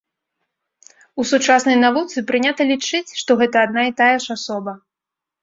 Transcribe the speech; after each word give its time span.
У 1.23 1.25
сучаснай 1.31 1.77
навуцы 1.85 2.23
прынята 2.31 2.67
лічыць, 2.71 3.11
што 3.21 3.31
гэта 3.43 3.57
адна 3.67 3.81
і 3.93 3.95
тая 4.03 4.11
ж 4.27 4.33
асоба. 4.39 4.77